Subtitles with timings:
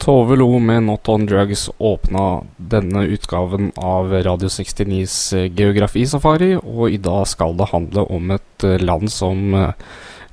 [0.00, 6.94] Tove Lo med Not On Drugs åpna denne utgaven av Radio 69s eh, geografisafari, og
[6.94, 9.90] i dag skal det handle om et eh, land som eh,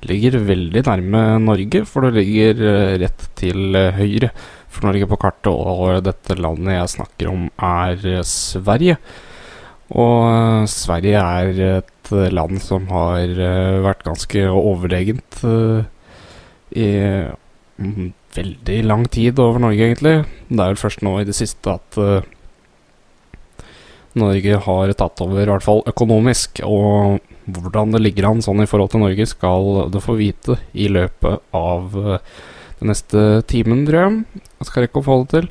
[0.08, 2.62] ligger veldig nærme Norge, for det ligger
[3.02, 4.30] rett til høyre
[4.72, 8.96] for Norge på kartet, og dette landet jeg snakker om er Sverige.
[9.92, 13.34] Og Sverige er et land som har
[13.84, 15.42] vært ganske overlegent
[16.78, 16.88] i
[17.76, 20.16] mm, veldig lang tid over Norge, egentlig.
[20.48, 22.26] Det er vel først nå i det siste at uh,
[24.18, 26.62] Norge har tatt over, i hvert fall økonomisk.
[26.66, 27.18] Og
[27.48, 31.42] hvordan det ligger an sånn i forhold til Norge, skal du få vite i løpet
[31.56, 32.18] av uh,
[32.78, 34.44] den neste timen, tror jeg.
[34.58, 35.50] Jeg skal rekke å få det til.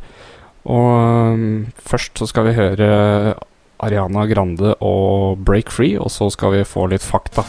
[0.68, 0.90] Og
[1.36, 1.46] um,
[1.80, 2.90] først så skal vi høre
[3.84, 7.46] Ariana Grande og Break Free, og så skal vi få litt fakta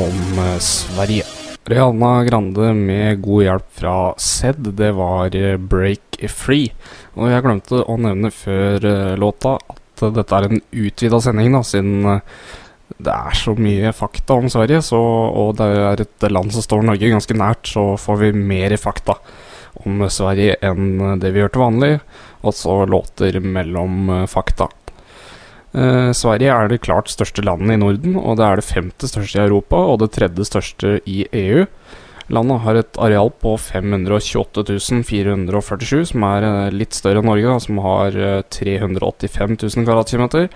[0.00, 1.39] om uh, Sverige.
[1.70, 6.72] Rihanna Grande med god hjelp fra Sed, det var eh, Break Free.
[7.14, 11.54] Og jeg glemte å nevne før uh, låta at uh, dette er en utvida sending,
[11.54, 12.08] da, siden
[12.98, 16.82] det er så mye fakta om Sverige, så, og det er et land som står
[16.88, 19.14] Norge ganske nært, så får vi mer fakta
[19.86, 21.92] om Sverige enn det vi gjør til vanlig,
[22.42, 24.66] og så låter mellom fakta.
[25.70, 29.38] Eh, Sverige er det klart største landet i Norden, og det er det femte største
[29.38, 31.66] i Europa og det tredje største i EU.
[32.30, 37.82] Landet har et areal på 528 447, som er eh, litt større enn Norge, som
[37.86, 38.18] har
[38.50, 40.48] 385 000 kvadratkilometer.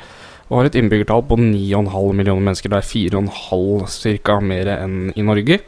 [0.50, 2.70] Og har et innbyggertall på 9,5 millioner mennesker.
[2.70, 2.90] Det er
[3.22, 4.40] 4,5 ca.
[4.44, 5.62] mer enn i Norge.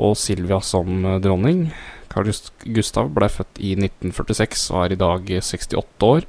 [0.02, 1.68] og Silvia som dronning.
[2.10, 2.34] Carl
[2.74, 6.26] Gustav ble født i 1946 og er i dag 68 år.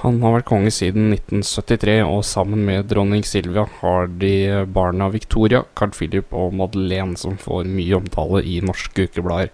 [0.00, 5.66] Han har vært konge siden 1973, og sammen med dronning Silvia har de barna Victoria,
[5.76, 9.52] Carl Philip og Madeleine som får mye omtale i norske ukeblader.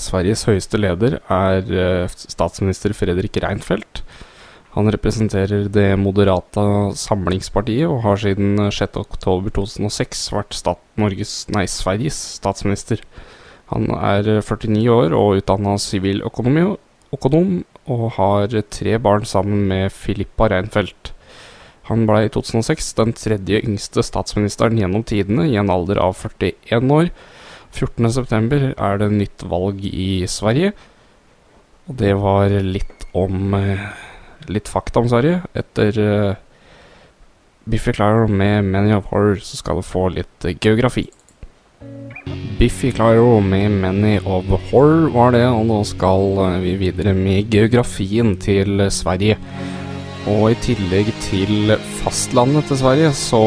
[0.00, 4.00] Sveriges høyeste leder er eh, statsminister Fredrik Reinfeldt.
[4.74, 6.64] Han representerer det moderate
[6.98, 13.04] Samlingspartiet og har siden 6.10.2006 vært stat Norges, nei, Sveriges statsminister.
[13.70, 21.12] Han er 49 år og utdanna siviløkonom og har tre barn sammen med Filippa Reinfeldt.
[21.90, 26.92] Han ble i 2006 den tredje yngste statsministeren gjennom tidene i en alder av 41
[26.96, 27.10] år.
[27.74, 30.72] 14.9 er det nytt valg i Sverige.
[31.84, 33.86] Og det var litt om eh,
[34.44, 35.38] Litt fakta om Sverige.
[35.56, 36.34] Etter uh,
[37.64, 41.06] Biffy Clyro med Many of Horror så skal du få litt uh, geografi.
[42.58, 47.50] Biffy Clyro med Many of Horror var det, og nå skal eh, vi videre med
[47.50, 49.36] geografien til Sverige.
[50.30, 53.42] Og i tillegg til fastlandet til Sverige, så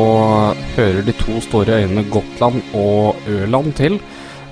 [0.76, 3.94] hører de to store øyene Gotland og Øland til.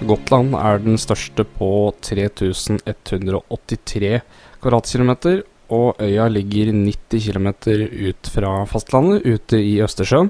[0.08, 4.22] Gotland er den største på 3183
[4.64, 5.44] kvadratkilometer,
[5.74, 7.48] og øya ligger 90 km
[8.10, 10.30] ut fra fastlandet, ute i Østersjøen.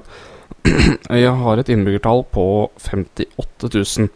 [1.16, 2.46] Øya har et innbyggertall på
[2.82, 4.08] 58 000.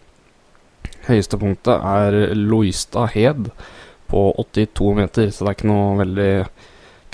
[1.07, 3.51] Høyeste punktet er Loistad hed
[4.11, 6.33] på 82 meter, så det er ikke noe veldig,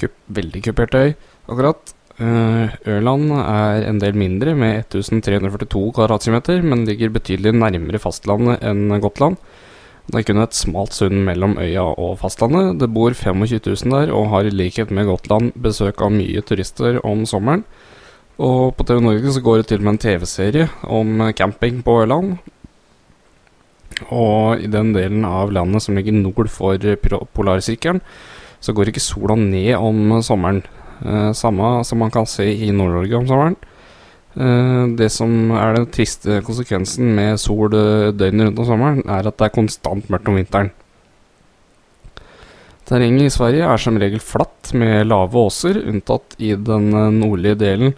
[0.00, 1.12] kup, veldig kupert øy,
[1.46, 1.92] akkurat.
[2.16, 8.88] Uh, Ørland er en del mindre, med 1342 kvadratkilometer, men ligger betydelig nærmere fastlandet enn
[9.04, 9.36] Gotland.
[10.06, 12.78] Det er kun et smalt sund mellom øya og fastlandet.
[12.80, 17.00] Det bor 25 000 der, og har i likhet med Gotland besøk av mye turister
[17.04, 17.66] om sommeren.
[18.36, 21.94] Og på TV Norge så går det til og med en TV-serie om camping på
[22.02, 22.34] Ørland.
[24.12, 26.76] Og i den delen av landet som ligger nord for
[27.32, 28.02] polarsirkelen,
[28.60, 30.60] så går ikke sola ned om sommeren.
[31.00, 33.56] Eh, samme som man kan se i Nord-Norge om sommeren.
[34.36, 39.38] Eh, det som er den triste konsekvensen med sol døgnet rundt om sommeren, er at
[39.38, 40.74] det er konstant mørkt om vinteren.
[42.86, 47.96] Terrenget i Sverige er som regel flatt med lave åser, unntatt i den nordlige delen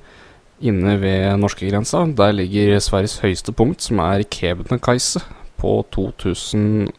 [0.61, 2.07] inne ved norskegrensa.
[2.19, 5.21] Der ligger Sveriges høyeste punkt, som er Kebnekaise,
[5.59, 6.93] på 2111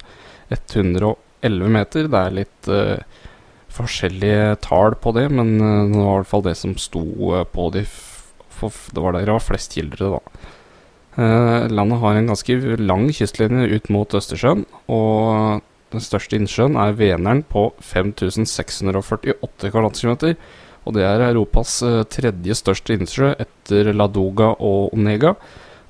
[1.72, 2.08] meter.
[2.12, 2.98] Det er litt uh,
[3.74, 7.04] forskjellige tall på det, men uh, det var i hvert fall det som sto
[7.34, 7.84] uh, på de
[8.60, 10.20] Det var der det var flest kilder, da.
[11.72, 15.62] landet har en ganske lang kystlinje ut mot Østersjøen, og
[15.94, 20.36] den største innsjøen er Veneren på 5648 kvadratkilometer.
[20.88, 21.80] Og det er Europas
[22.12, 25.36] tredje største innsjø etter Ladoga og Onega.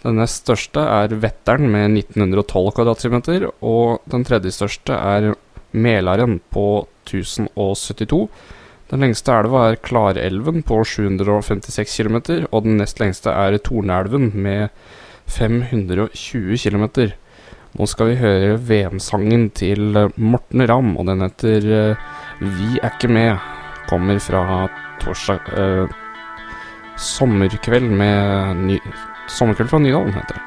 [0.04, 5.34] Den nest største er Vetteren med 1912 kvadratkilometer, og den tredje største er
[5.72, 8.30] Mælaren på 1072.
[8.90, 12.18] Den lengste elva er Klarelven på 756 km,
[12.50, 14.70] og den nest lengste er Torneelven med
[15.30, 17.12] 520 km.
[17.78, 21.98] Nå skal vi høre VM-sangen til Morten Ramm, og den heter uh,
[22.42, 23.59] Vi er ikke med.
[23.90, 24.68] Kommer fra
[25.02, 25.98] torsdag eh,
[27.00, 28.78] Sommerkveld med ny
[29.30, 30.46] Sommerkveld fra Nydalen, heter det.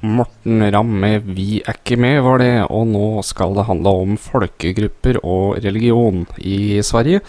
[0.00, 5.20] Morten Ramme, Vi er ikke med, var det, og nå skal det handle om folkegrupper
[5.22, 7.22] og religion i Sverige.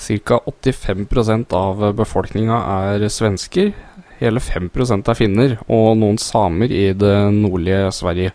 [0.00, 0.40] Ca.
[0.44, 2.58] 85% av befolkninga
[2.90, 3.72] er svensker,
[4.20, 8.34] hele 5% er finner, og noen samer i det nordlige Sverige.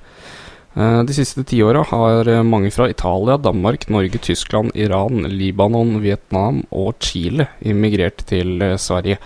[0.75, 6.99] Eh, de siste tiåra har mange fra Italia, Danmark, Norge, Tyskland, Iran, Libanon, Vietnam og
[6.99, 9.19] Chile immigrert til Sverige.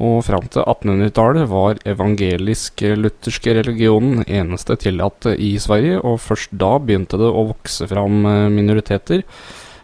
[0.00, 7.20] Og fram til 1800-tallet var evangelisk-lutherske religionen eneste tillatt i Sverige, og først da begynte
[7.20, 9.26] det å vokse fram eh, minoriteter.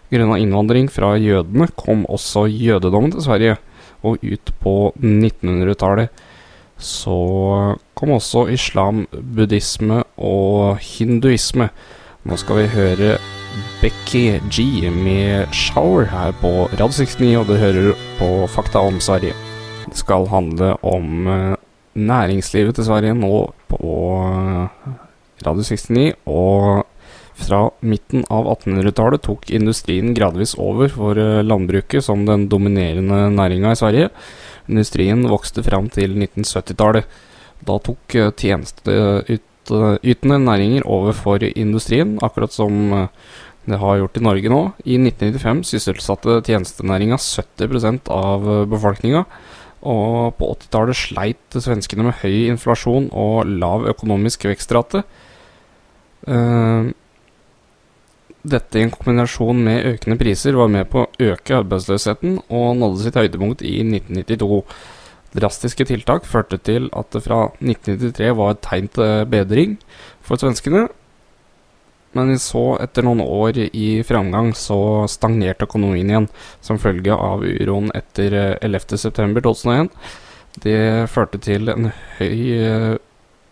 [0.08, 3.58] Grunna innvandring fra jødene kom også jødedommen til Sverige,
[4.06, 6.24] og ut på 1900-tallet
[6.78, 11.70] så kom også islam, buddhisme og hinduisme.
[12.26, 13.16] Nå skal vi høre
[13.80, 19.32] Becky G med 'Shower' her på Radio 69, og det hører på Fakta om Sverige
[19.86, 21.54] Det skal handle om uh,
[21.94, 24.68] næringslivet til Sverige nå på uh,
[25.46, 26.12] Radio 69.
[26.26, 26.84] Og
[27.36, 33.72] fra midten av 1800-tallet tok industrien gradvis over for uh, landbruket som den dominerende næringa
[33.72, 34.10] i Sverige.
[34.68, 37.04] Industrien vokste fram til 1970-tallet.
[37.66, 42.92] Da tok tjenesteytende næringer over for industrien, akkurat som
[43.66, 44.60] det har gjort i Norge nå.
[44.86, 49.24] I 1995 sysselsatte tjenestenæringa 70% av befolkninga.
[49.86, 55.02] Og på 80-tallet sleit svenskene med høy inflasjon og lav økonomisk vekstrate.
[56.26, 56.90] Uh,
[58.46, 63.02] dette i en kombinasjon med økende priser var med på å øke arbeidsløsheten og nådde
[63.02, 64.60] sitt høydepunkt i 1992.
[65.36, 69.74] Drastiske tiltak førte til at det fra 1993 var et tegn til bedring
[70.24, 70.86] for svenskene,
[72.16, 74.78] men så etter noen år i framgang så
[75.10, 76.28] stagnerte økonomien igjen
[76.64, 79.90] som følge av uroen etter 11.9.2001.
[79.90, 80.22] Eh,
[80.56, 80.78] Det
[81.12, 82.94] førte til en høy eh,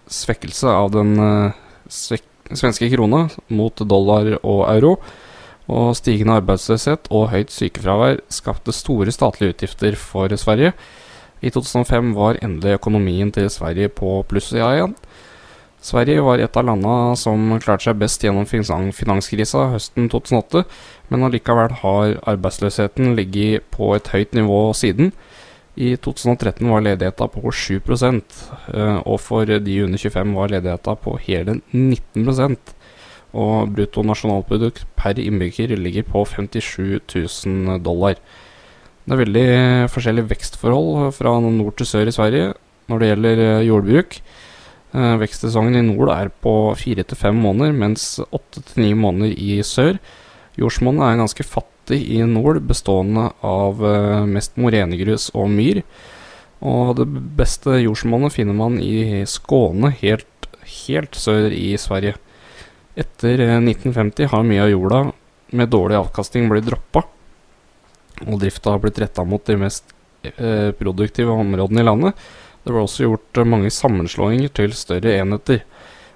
[0.08, 1.52] svekkelse av den eh,
[2.52, 4.96] svenske krona mot dollar og euro.
[5.64, 10.74] Og stigende arbeidsløshet og høyt sykefravær skapte store statlige utgifter for Sverige.
[11.40, 14.94] I 2005 var endelig økonomien til Sverige på plussida igjen.
[15.84, 20.62] Sverige var et av landene som klarte seg best gjennom finanskrisa høsten 2008,
[21.12, 25.12] men allikevel har arbeidsløsheten ligget på et høyt nivå siden.
[25.74, 31.16] I 2013 var ledigheta på 7 eh, og for de under 25 var ledigheta på
[31.26, 32.74] hele 19%
[33.34, 38.14] Og bruttonasjonalprodukt per innbygger ligger på 57 000 dollar.
[39.04, 39.48] Det er veldig
[39.90, 42.52] forskjellige vekstforhold fra nord til sør i Sverige
[42.88, 44.18] når det gjelder eh, jordbruk.
[44.94, 49.32] Uh, vekstsesongen i nord er på fire til fem måneder, mens åtte til ni måneder
[49.34, 49.96] i sør.
[50.54, 55.82] Jordsmonnet er ganske fattig i nord, bestående av uh, mest morenegrus og myr.
[56.64, 60.48] Og det beste jordsmonnet finner man i Skåne, helt,
[60.86, 62.16] helt sør i Sverige.
[62.96, 65.00] Etter 1950 eh, har mye av jorda
[65.54, 67.04] med dårlig avkastning blitt droppa,
[68.24, 69.90] og drifta har blitt retta mot de mest
[70.38, 72.24] uh, produktive områdene i landet.
[72.64, 75.64] Det ble også gjort eh, mange sammenslåinger til større enheter.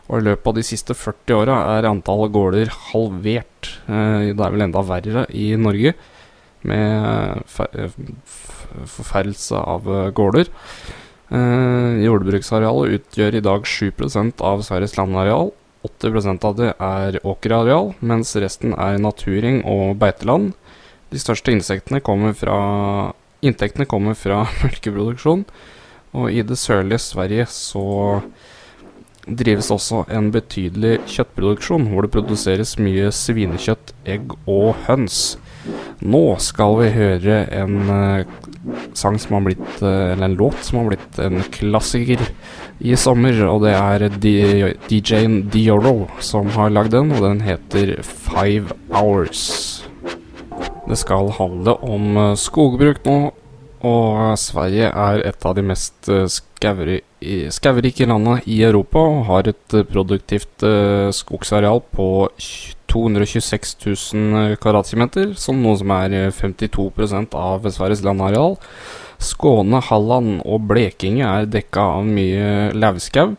[0.09, 3.73] Og i løpet av de siste 40 åra er antallet gårder halvert.
[3.89, 5.95] Eh, det er vel enda verre i Norge,
[6.69, 8.01] med eh,
[8.97, 10.51] forferdelse av gårder.
[11.29, 15.51] Jordbruksarealet utgjør i dag 7% av Sveriges landareal.
[15.85, 20.53] 80% av det er åkerareal, mens resten er naturing og beiteland.
[21.13, 22.59] De største inntektene kommer fra,
[23.41, 25.45] inntektene kommer fra melkeproduksjon.
[26.19, 27.87] Og i det sørlige Sverige så
[29.29, 35.37] drives også en betydelig kjøttproduksjon, hvor det produseres mye svinekjøtt, egg og høns.
[35.99, 38.23] Nå skal vi høre en uh,
[38.97, 42.23] sang som har blitt uh, Eller en låt som har blitt en klassiker
[42.79, 43.41] i sommer.
[43.51, 49.85] Og det er DJ-en Dioro som har lagd den, og den heter Five Hours.
[50.89, 53.19] Det skal handle om uh, skogbruk nå,
[53.87, 60.65] og Sverige er et av de mest skaurike landene i Europa og har et produktivt
[61.15, 62.09] skogsareal på
[62.89, 63.77] 226
[64.15, 68.57] 000 kvadratkilometer, som noe som er 52% av Sveriges landareal.
[69.19, 73.33] Skåne, Halland og Blekinge er dekka av mye lauvskau,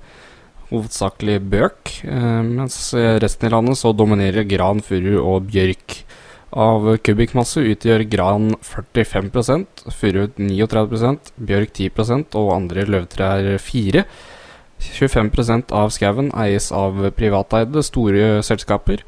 [0.70, 6.04] hovedsakelig bøk, eh, mens resten i landet så dominerer gran, furu og bjørk.
[6.50, 14.06] Av kubikkmasse utgjør gran 45% furu 39% bjørk 10% og andre løvtrær 4
[14.80, 19.04] 25% av skauen eies av privateide, store selskaper.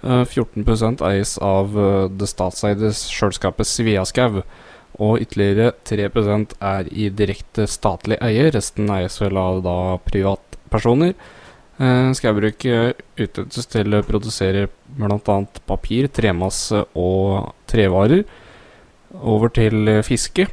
[0.00, 4.42] 14 eh, eies av eh, det statseide selskapet Sveaskau.
[5.00, 8.48] Og ytterligere 3% er i direkte statlig eie.
[8.52, 9.76] Resten eies vel av da
[10.08, 11.14] privatpersoner.
[11.80, 14.66] Eh, Skaubruket utnyttes til å produsere
[14.98, 15.36] bl.a.
[15.68, 18.26] papir, tremasse og trevarer.
[19.16, 20.46] Over til fiske.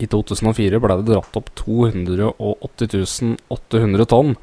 [0.00, 4.34] I 2004 ble det dratt opp 280 800 tonn.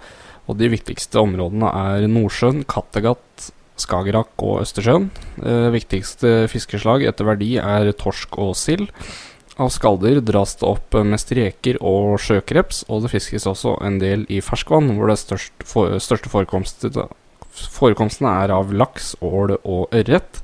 [0.47, 5.09] Og de viktigste områdene er Nordsjøen, Kattegat, Skagerrak og Østersjøen.
[5.43, 8.87] Eh, viktigste fiskeslag etter verdi er torsk og sild.
[9.57, 14.27] Av skalldyr dras det opp mest reker og sjøkreps, og det fiskes også en del
[14.29, 20.43] i ferskvann, hvor det største, for, største forekomstene er av laks, ål og ørret.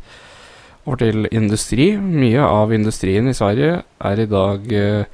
[0.83, 1.93] Over til industri.
[1.95, 5.05] Mye av industrien i Sverige er i dag eh,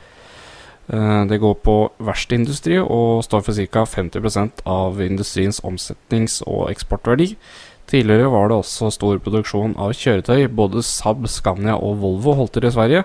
[1.30, 3.84] Det går på verkstedindustri og står for ca.
[3.86, 7.36] 50% av industriens omsetnings- og eksportverdi.
[7.90, 10.48] Tidligere var det også stor produksjon av kjøretøy.
[10.50, 13.04] Både Saab, Scania og Volvo holdt til i Sverige.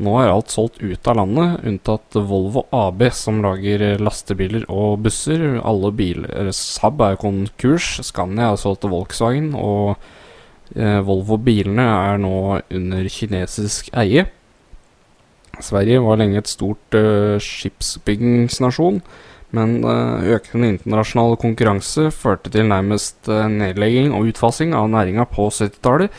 [0.00, 5.58] Nå er alt solgt ut av landet, unntatt Volvo AB, som lager lastebiler og busser.
[5.60, 10.00] Alle biler Saab er konkurs, Scania er solgt til Volkswagen, og
[10.72, 14.24] eh, Volvo-bilene er nå under kinesisk eie.
[15.60, 19.02] Sverige var lenge et stort eh, skipsbyggingsnasjon.
[19.56, 25.48] Men eh, økende internasjonal konkurranse førte til nærmest uh, nedlegging og utfasing av næringa på
[25.50, 26.14] 70-tallet.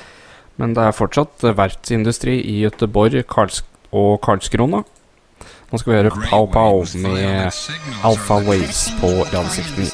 [0.60, 4.84] Men det er fortsatt uh, verftsindustri i Gøteborg, Karls og Karlskrona.
[5.72, 7.52] Nå skal vi høre Pow Pow med
[8.04, 9.94] Alpha Waves på Radio 69.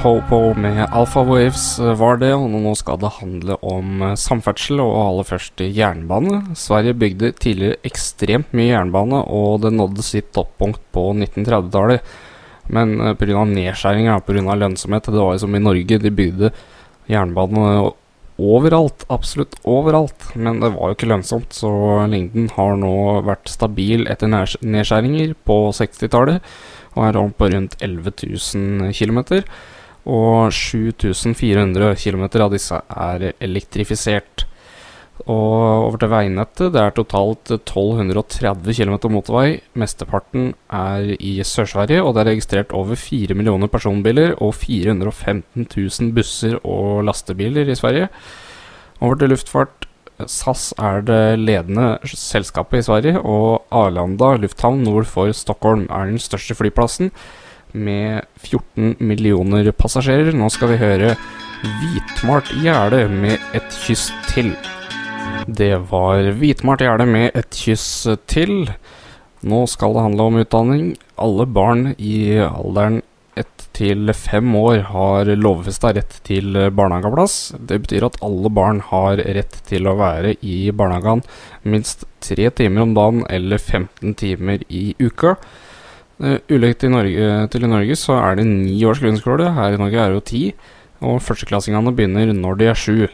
[0.00, 1.64] Pow Pow med Alpha Waves
[2.00, 6.40] var det, og nå skal det handle om samferdsel, og aller først jernbane.
[6.58, 12.10] Sverige bygde tidligere ekstremt mye jernbane, og det nådde sitt toppunkt på 1930-tallet.
[12.74, 13.44] Men uh, pga.
[13.44, 14.56] nedskjæringer, pga.
[14.58, 16.50] lønnsomhet Det var jo som i Norge, de bygde
[17.10, 17.90] jernbane
[18.40, 19.04] overalt.
[19.12, 20.30] Absolutt overalt.
[20.34, 21.70] Men det var jo ikke lønnsomt, så
[22.10, 22.94] lengden har nå
[23.28, 26.40] vært stabil etter nedskjæringer på 60-tallet.
[26.96, 29.20] Og er om på rundt 11 000 km.
[30.10, 34.46] Og 7400 km av disse er elektrifisert.
[35.26, 36.72] Og over til veinettet.
[36.74, 39.60] Det er totalt 1230 km motorvei.
[39.78, 46.14] Mesteparten er i Sør-Sverige, og det er registrert over 4 millioner personbiler og 415 000
[46.16, 48.08] busser og lastebiler i Sverige.
[49.00, 49.86] Over til luftfart.
[50.28, 56.20] SAS er det ledende selskapet i Sverige, og Arlanda lufthavn nord for Stockholm er den
[56.20, 57.10] største flyplassen,
[57.72, 60.34] med 14 millioner passasjerer.
[60.34, 61.14] Nå skal vi høre
[61.60, 64.54] Hvitmalt gjerde med et kyss til.
[65.50, 68.68] Det var Hvitmart Gjerde med et kyss til.
[69.42, 70.84] Nå skal det handle om utdanning.
[71.18, 73.00] Alle barn i alderen
[73.40, 77.56] ett til fem år har lovfesta rett til barnehageplass.
[77.58, 81.24] Det betyr at alle barn har rett til å være i barnehagen
[81.64, 85.34] minst tre timer om dagen eller 15 timer i uka.
[86.20, 89.50] Uh, Ulikt til i Norge så er det ni års grunnskole.
[89.56, 90.44] Her i Norge er det jo ti.
[91.00, 93.08] Og førsteklassingene begynner når de er sju.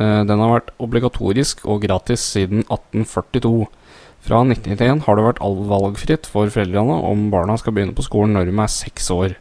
[0.00, 3.66] Eh, den har vært obligatorisk og gratis siden 1842.
[4.22, 8.48] Fra 1991 har det vært valgfritt for foreldrene om barna skal begynne på skolen når
[8.48, 9.34] de er seks år.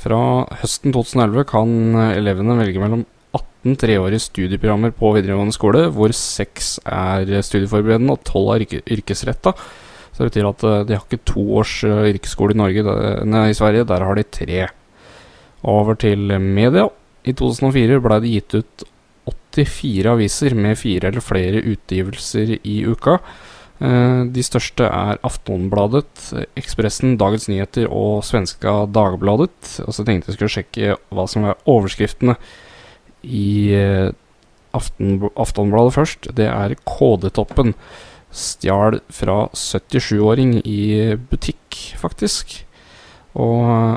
[0.00, 0.20] Fra
[0.62, 1.70] høsten 2011 kan
[2.10, 3.04] elevene velge mellom
[3.36, 9.54] 18 treårige studieprogrammer på videregående skole, hvor seks er studieforberedende og tolv er yrkesretta.
[10.10, 12.96] Så det betyr at eh, de har ikke to års eh, yrkesskole i, Norge,
[13.30, 14.64] nei, i Sverige, der har de tre.
[15.70, 16.88] Over til media.
[17.28, 18.90] I 2004 ble det gitt ut
[19.56, 23.18] 84 aviser med fire eller flere utgivelser i uka.
[23.80, 26.26] Eh, de største er Aftonbladet,
[26.60, 29.76] Ekspressen, Dagens Nyheter og Svenska Dagbladet.
[29.86, 32.36] Og så tenkte jeg skulle sjekke hva som er overskriftene
[33.24, 34.12] i eh,
[34.76, 36.30] Aftonbladet først.
[36.36, 37.74] Det er KD-toppen.
[38.30, 42.60] Stjal fra 77-åring i butikk, faktisk.
[43.34, 43.96] Og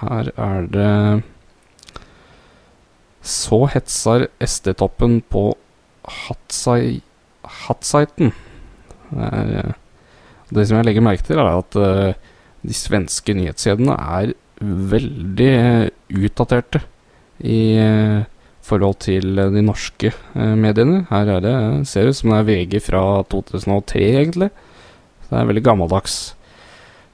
[0.00, 0.90] her er det
[3.28, 5.50] Så hetsar SD-toppen på
[7.68, 8.32] Hatsaiten.
[9.10, 9.74] Det, er,
[10.54, 12.12] det som jeg legger merke til, er at uh,
[12.64, 15.52] de svenske nyhetskjedene er veldig
[16.18, 16.80] utdaterte
[17.46, 17.60] i
[18.66, 21.04] forhold til de norske mediene.
[21.12, 21.54] Her er det,
[21.88, 24.50] ser ut som det er VG fra 2003, egentlig.
[25.28, 26.16] Det er veldig gammeldags.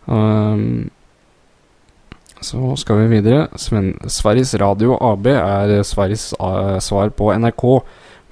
[0.07, 0.91] Um,
[2.45, 3.49] så skal vi videre.
[3.57, 6.33] Sven Sveriges Radio AB er Sveriges
[6.85, 7.65] svar på NRK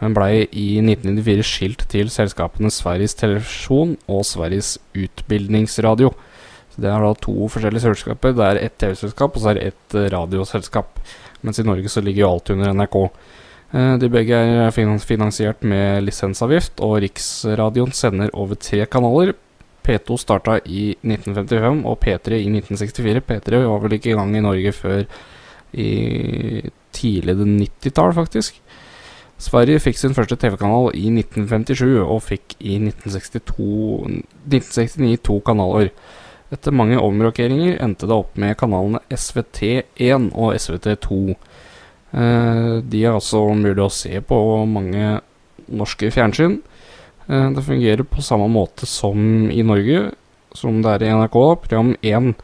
[0.02, 6.10] men blei i 1994 skilt til selskapene Sveriges Televisjon og Sveriges Utbildningsradio.
[6.72, 8.32] Så Det er da to forskjellige selskaper.
[8.34, 10.98] Det er ett TV-selskap og så er det ett eh, radioselskap.
[11.42, 12.96] Mens i Norge så ligger jo alt under NRK.
[13.72, 19.36] Eh, de begge er finansiert med lisensavgift, og Riksradioen sender over tre kanaler.
[19.86, 23.24] P2 starta i 1955 og P3 i 1964.
[23.28, 25.04] P3 var vel ikke i gang i Norge før
[25.72, 25.90] i
[26.92, 28.58] tidlig 90-tall, faktisk.
[29.42, 34.12] Sverige fikk sin første TV-kanal i 1957, og fikk i 1962,
[34.46, 35.90] 1969 to kanaler.
[36.52, 41.18] Etter mange omrokeringer endte det opp med kanalene SVT1 og SVT2.
[42.12, 45.16] Eh, de er altså mulig å se på mange
[45.72, 46.60] norske fjernsyn.
[47.32, 50.10] Eh, det fungerer på samme måte som i Norge,
[50.52, 51.38] som det er i NRK.
[51.64, 52.34] Program 1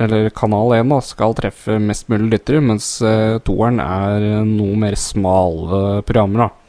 [0.00, 4.96] eller Kanal 1 da, skal treffe mest mulig lyttere, mens uh, toeren er noe mer
[4.98, 6.46] smale programmer.
[6.46, 6.64] da.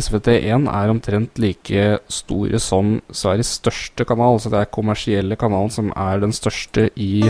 [0.00, 5.90] SVT1 er omtrent like store som Sveriges største kanal, så det er kommersielle kanalen som
[5.92, 7.26] er den største i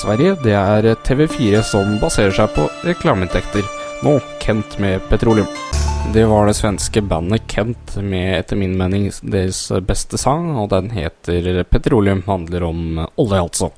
[0.00, 0.38] Sverige.
[0.44, 3.66] Det er TV4 som baserer seg på reklameinntekter.
[4.06, 5.77] Nå Kent med petroleum.
[6.08, 10.88] Det var det svenske bandet Kent med, etter min mening, deres beste sang, og den
[10.96, 12.24] heter 'Petroleum'.
[12.24, 13.68] Handler om olje, altså.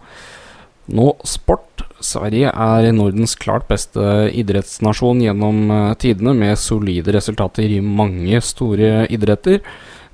[0.87, 1.82] Nå sport.
[2.00, 9.09] Sverige er Nordens klart beste idrettsnasjon gjennom uh, tidene, med solide resultater i mange store
[9.11, 9.61] idretter.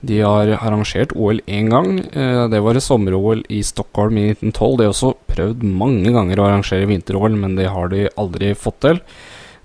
[0.00, 2.00] De har arrangert OL én gang.
[2.16, 4.76] Uh, det var sommer-OL i Stockholm i 1912.
[4.76, 8.80] De har også prøvd mange ganger å arrangere vinter-OL, men det har de aldri fått
[8.80, 9.04] til.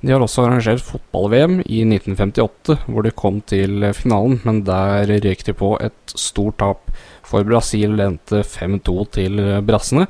[0.02, 5.44] De har også arrangert fotball-VM i 1958, hvor de kom til finalen, men der røyk
[5.46, 6.90] de på et stort tap.
[7.22, 10.08] For Brasil endte 5-2 til brassene.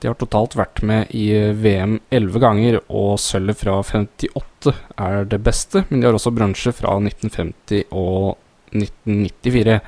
[0.00, 4.72] De har totalt vært med i VM elleve ganger, og sølvet fra 58
[5.04, 8.36] er det beste, men de har også bronse fra 1950 og
[8.72, 9.80] 1994.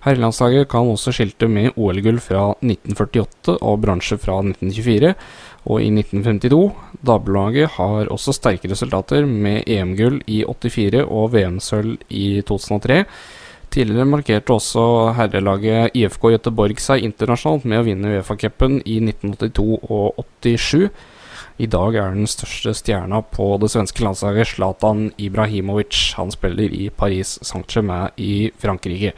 [0.00, 5.12] Herrelandslaget kan også skilte med OL-gull fra 1948 og bronse fra 1924
[5.66, 6.62] og i 1952.
[7.06, 13.04] Damelaget har også sterke resultater med EM-gull i 84 og VM-sølv i 2003.
[13.70, 14.82] Tidligere markerte også
[15.14, 20.88] herrelaget IFK Göteborg seg internasjonalt med å vinne Uefa-cupen i 1982 og 87.
[21.60, 26.14] I dag er den største stjerna på det svenske landslaget Zlatan Ibrahimovic.
[26.16, 29.12] Han spiller i Paris Saint-Germain i Frankrike.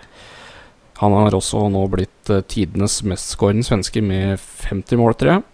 [0.99, 5.47] Han har også nå blitt uh, tidenes mestskårende svenske med 50 mål, tror jeg.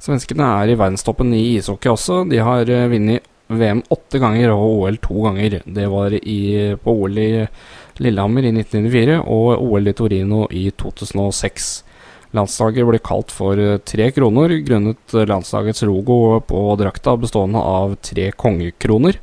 [0.00, 2.22] Svenskene er i verdenstoppen i ishockey også.
[2.30, 5.60] De har uh, vunnet VM åtte ganger og OL to ganger.
[5.66, 6.40] Det var i,
[6.78, 7.30] på OL i
[8.00, 11.70] Lillehammer i 1994 og OL i Torino i 2006.
[12.36, 18.28] Landslaget ble kalt for eh, Tre kroner, grunnet landslagets logo på drakta bestående av tre
[18.38, 19.18] kongekroner.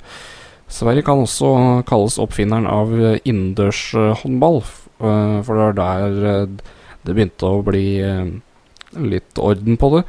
[0.68, 1.54] Sverige kan også
[1.88, 2.92] kalles oppfinneren av
[3.24, 6.74] innendørshåndball, eh, for det var der eh,
[7.08, 7.88] det begynte å bli
[9.08, 10.02] litt orden på det.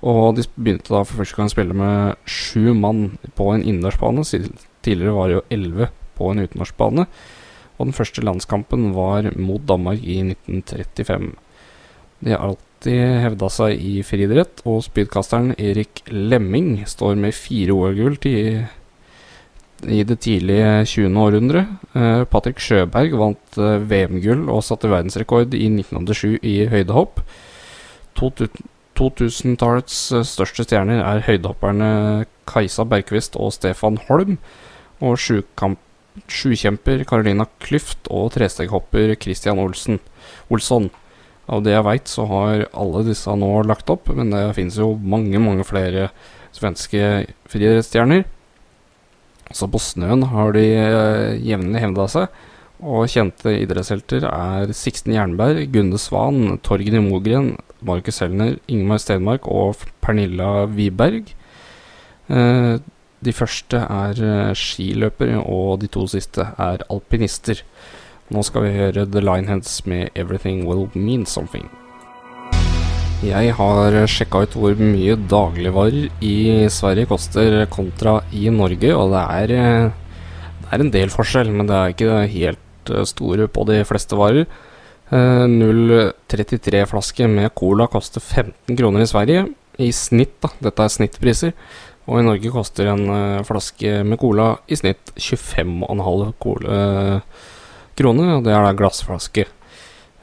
[0.00, 4.24] Og de begynte da for første gang å spille med sju mann på en innendørsbane.
[4.80, 7.06] Tidligere var det jo elleve på en utenlandsbane.
[7.76, 11.30] Og den første landskampen var mot Danmark i 1935.
[12.20, 18.18] De har alltid hevda seg i friidrett, og spydkasteren Erik Lemming står med fire OL-gull
[19.88, 21.16] i det tidlige 20.
[21.16, 21.64] århundre.
[21.96, 27.22] Eh, Patrick Sjøberg vant eh, VM-gull og satte verdensrekord i 1907 i høydehopp.
[29.00, 31.90] 2000-tallets eh, største stjerner er høydehopperne
[32.50, 34.36] Kajsa Bergqvist og Stefan Holm,
[35.00, 40.00] og sjukjemper Carolina Klyft og tresteghopper Christian Olsen,
[40.52, 40.90] Olsson.
[41.50, 44.92] Av det jeg veit, så har alle disse nå lagt opp, men det finnes jo
[45.00, 46.10] mange, mange flere
[46.54, 48.26] svenske friidrettsstjerner.
[49.56, 52.36] Så på snøen har de uh, jevnlig hevda seg,
[52.80, 59.82] og kjente idrettshelter er Sixten Jernberg, Gunde Svan, Torgny Mogren, Markus Helner, Ingemar Stenmark og
[60.02, 61.34] Pernilla Wiberg.
[62.28, 62.78] Uh,
[63.20, 67.60] De første er uh, skiløpere, og de to siste er alpinister.
[68.32, 71.68] Nå skal vi høre The Lineheads med 'Everything Will Mean Something'.
[73.20, 79.24] Jeg har sjekka ut hvor mye dagligvarer i Sverige koster kontra i Norge, og det
[79.28, 79.46] er,
[80.62, 84.46] det er en del forskjell, men det er ikke helt store på de fleste varer.
[85.10, 89.46] 0,33-flaske med cola koster 15 kroner i Sverige.
[89.80, 90.48] I snitt, da.
[90.62, 91.52] Dette er snittpriser.
[92.10, 97.20] Og i Norge koster en uh, flaske med cola i snitt 25,5 uh,
[97.98, 99.46] kroner, og det er da glassflaske.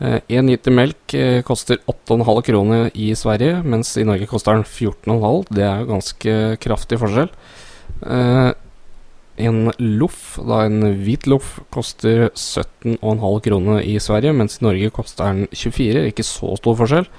[0.01, 1.15] Uh, en liter melk
[1.47, 5.47] koster 8,5 kroner i Sverige, mens i Norge koster den 14,5.
[5.53, 7.31] Det er jo ganske kraftig forskjell.
[9.37, 15.29] En loff, da en hvit loff, koster 17,5 kroner i Sverige, mens i Norge koster
[15.29, 16.07] den 24.
[16.09, 17.09] Ikke så stor forskjell.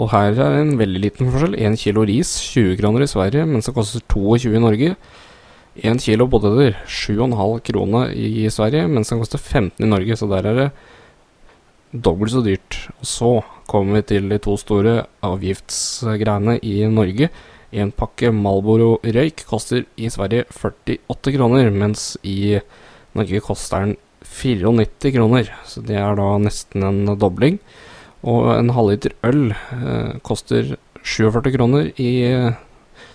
[0.00, 1.56] Og her er en veldig liten forskjell.
[1.56, 4.96] 1 kilo ris 20 kroner i Sverige, mens det koster 22 i Norge.
[5.80, 10.18] 1 kilo poteter 7,5 kroner i Sverige, mens den koster 15 i Norge.
[10.20, 10.68] Så der er det
[11.92, 12.76] dobbelt så dyrt.
[13.00, 13.32] Og så
[13.68, 17.30] kommer vi til de to store avgiftsgreiene i Norge.
[17.72, 22.58] En pakke Malboro røyk koster i Sverige 48 kroner, mens i
[23.16, 23.96] Norge koster den
[24.28, 25.48] 94 kroner.
[25.68, 27.58] Så det er da nesten en dobling.
[28.22, 32.12] Og en halvliter øl eh, koster 47 kroner i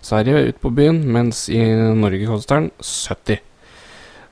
[0.03, 1.61] Sverige ute på byen, mens i
[1.95, 3.39] Norge koster den 70.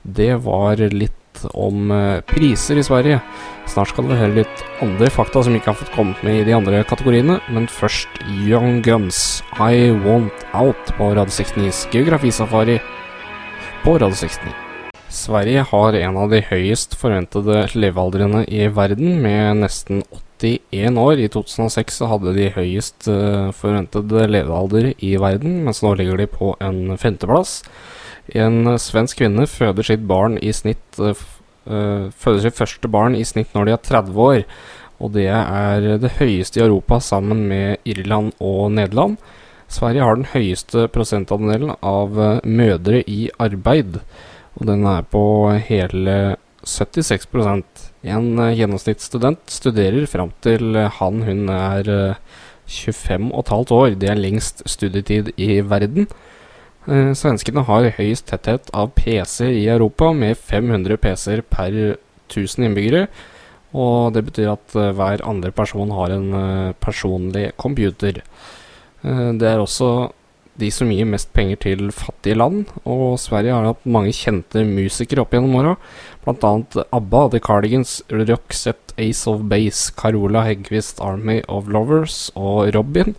[0.06, 1.16] Det var litt
[1.52, 3.20] om eh, priser i Sverige.
[3.68, 6.54] Snart skal vi høre litt andre fakta som ikke har fått kommet med i de
[6.56, 12.78] andre kategoriene, men først Young Guns, I Want Out på Radio 69s geografisafari
[13.82, 14.54] på Radio 69.
[15.16, 20.02] Sverige har en av de høyest forventede levealdrene i verden, med nesten
[20.42, 21.20] 81 år.
[21.22, 26.52] I 2006 hadde de høyest uh, forventede levealder i verden, mens nå ligger de på
[26.60, 27.60] en femteplass.
[28.34, 30.02] En svensk kvinne føder sitt
[30.54, 31.14] snitt uh,
[31.66, 34.42] Føder sitt første barn i snitt når de er 30 år.
[35.02, 39.18] Og det er det høyeste i Europa sammen med Irland og Nederland.
[39.68, 42.14] Sverige har den høyeste prosentandelen av
[42.46, 43.98] mødre i arbeid,
[44.56, 45.24] og den er på
[45.66, 46.36] hele
[46.66, 51.90] 76% En gjennomsnittsstudent studerer fram til han hun er
[52.66, 53.94] 25 15 år.
[53.98, 56.06] Det er lengst studietid i verden.
[56.86, 61.74] Eh, svenskene har høyest tetthet av PC-er i Europa, med 500 PC-er per
[62.30, 63.06] 1000 innbyggere.
[63.76, 68.22] Og det betyr at uh, hver andre person har en uh, personlig computer.
[69.06, 70.08] Det er også
[70.58, 75.22] de som gir mest penger til fattige land, og Sverige har hatt mange kjente musikere
[75.22, 75.74] opp gjennom åra.
[76.26, 83.14] Annet ABBA, The Cardigans, Roxette, Ace of Base, Carola Heggquist, Army of Lovers og Robin.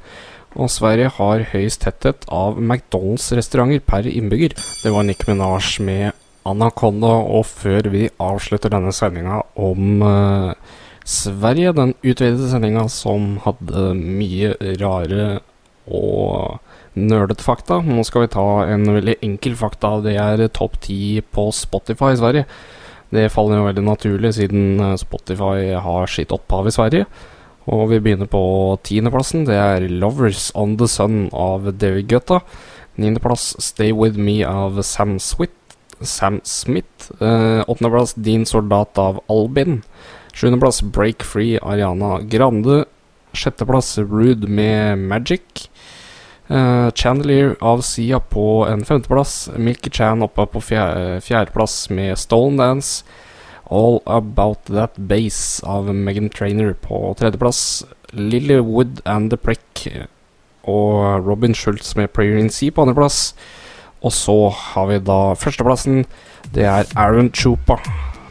[0.56, 4.56] Og Sverige har høyest tetthet av McDonald's-restauranter per innbygger.
[4.56, 6.16] Det var Nick Minaj med
[6.48, 10.56] Anaconda, og før vi avslutter denne sendinga om uh,
[11.08, 15.28] Sverige, den utvidede sendinga som hadde mye rare
[15.88, 16.60] og
[16.98, 17.80] nerdete fakta.
[17.86, 19.98] Nå skal vi ta en veldig enkel fakta.
[20.04, 22.46] Det er topp ti på Spotify i Sverige.
[23.14, 27.06] Det faller jo veldig naturlig, siden eh, Spotify har sitt opphav i Sverige.
[27.68, 28.42] Og vi begynner på
[28.88, 29.46] tiendeplassen.
[29.46, 32.40] Det er 'Lovers on the Sun' av David Gutta.
[32.98, 35.52] Niendeplass 'Stay With Me' av Sam, Switt,
[36.02, 37.12] Sam Smith.
[37.20, 39.84] Åttendeplass Åttendeplass 'Din soldat' av Albin.
[40.34, 42.86] Sjuendeplass 'Break Free' Ariana Grande.
[43.34, 45.70] Sjetteplass 'Rude' med Magic.
[46.50, 49.50] Uh, Chandelier av Sia på en femteplass.
[49.58, 53.04] Milky Chan oppe på fjerdeplass med Stolen Dance.
[53.70, 57.86] All About That Base av Megan Trainer på tredjeplass.
[58.12, 59.88] Lily Wood and The Prick
[60.68, 63.34] og Robin Schultz med Prayer in Sea på andreplass.
[64.04, 66.06] Og så har vi da førsteplassen.
[66.54, 67.80] Det er Aaron Chupa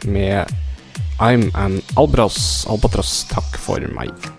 [0.05, 0.49] med
[1.19, 2.65] I'm an Albatross.
[2.69, 3.23] Albatross.
[3.29, 4.36] Takk for meg.